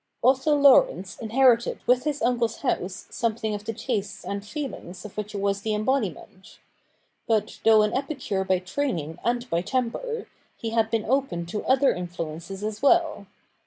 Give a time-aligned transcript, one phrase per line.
[0.23, 5.15] Otho Laurence inherited with his uncle's house some thing of the tastes and feelings of
[5.15, 6.57] which it was the embodiment.
[7.27, 10.25] But, though an epicure by training and by temper,
[10.57, 13.27] he had been open to other influences as well.